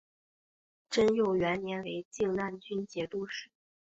[0.89, 3.51] 贞佑元年为静难军节度使。